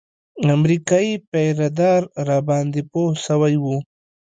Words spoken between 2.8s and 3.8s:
پوه سوى و.